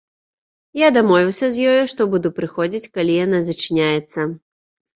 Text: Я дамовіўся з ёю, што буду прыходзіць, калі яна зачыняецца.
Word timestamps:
Я 0.81 0.87
дамовіўся 0.97 1.49
з 1.59 1.67
ёю, 1.75 1.83
што 1.93 2.01
буду 2.15 2.33
прыходзіць, 2.41 2.83
калі 2.99 3.21
яна 3.25 3.45
зачыняецца. 3.53 4.21